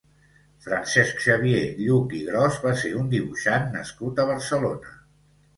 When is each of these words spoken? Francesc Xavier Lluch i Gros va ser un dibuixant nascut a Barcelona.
Francesc 0.67 1.19
Xavier 1.25 1.59
Lluch 1.83 2.17
i 2.21 2.21
Gros 2.31 2.57
va 2.69 2.73
ser 2.85 2.91
un 3.03 3.13
dibuixant 3.15 3.71
nascut 3.79 4.23
a 4.25 4.27
Barcelona. 4.31 4.99